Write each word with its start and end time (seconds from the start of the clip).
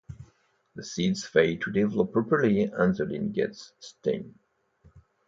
The 0.73 0.83
seeds 0.83 1.25
fail 1.27 1.59
to 1.59 1.71
develop 1.71 2.11
properly 2.11 2.63
and 2.63 2.95
the 2.95 3.05
lint 3.05 3.33
gets 3.33 3.73
stained. 3.77 4.33